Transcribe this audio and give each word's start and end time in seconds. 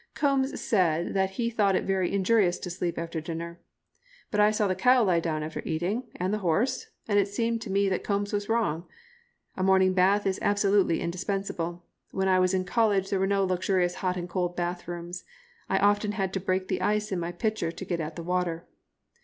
Combes 0.15 0.59
said 0.59 1.13
that 1.13 1.29
he 1.37 1.51
thought 1.51 1.75
it 1.75 1.83
very 1.83 2.11
injurious 2.11 2.57
to 2.57 2.71
sleep 2.71 2.97
after 2.97 3.21
dinner, 3.21 3.59
but 4.31 4.39
I 4.39 4.49
saw 4.49 4.67
the 4.67 4.73
cow 4.73 5.03
lie 5.03 5.19
down 5.19 5.43
after 5.43 5.61
eating, 5.63 6.05
and 6.15 6.33
the 6.33 6.39
horse, 6.39 6.87
and 7.07 7.19
it 7.19 7.27
seemed 7.27 7.61
to 7.61 7.69
me 7.69 7.87
that 7.87 8.03
Combes 8.03 8.33
was 8.33 8.49
wrong. 8.49 8.85
A 9.55 9.61
morning 9.61 9.93
bath 9.93 10.25
is 10.25 10.39
absolutely 10.41 11.01
indispensable. 11.01 11.85
When 12.09 12.27
I 12.27 12.39
was 12.39 12.55
in 12.55 12.65
college 12.65 13.11
there 13.11 13.19
were 13.19 13.27
no 13.27 13.45
luxurious 13.45 13.93
hot 14.01 14.17
and 14.17 14.27
cold 14.27 14.55
bath 14.55 14.87
rooms. 14.87 15.23
I 15.69 15.77
often 15.77 16.13
had 16.13 16.33
to 16.33 16.39
break 16.39 16.67
the 16.67 16.81
ice 16.81 17.11
in 17.11 17.19
my 17.19 17.31
pitcher 17.31 17.71
to 17.71 17.85
get 17.85 17.99
at 17.99 18.15
the 18.15 18.23
water. 18.23 18.65